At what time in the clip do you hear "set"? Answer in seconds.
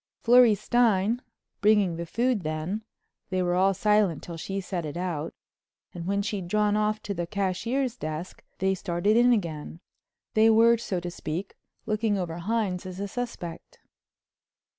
4.61-4.83